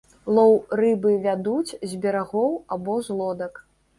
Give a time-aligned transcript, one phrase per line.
[0.35, 3.63] Лоў рыбы вядуць з берагоў або з лодак.